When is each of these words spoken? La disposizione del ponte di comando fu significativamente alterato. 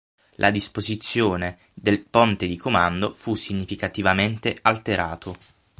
La 0.37 0.49
disposizione 0.49 1.59
del 1.75 2.03
ponte 2.03 2.47
di 2.47 2.57
comando 2.57 3.13
fu 3.13 3.35
significativamente 3.35 4.57
alterato. 4.63 5.37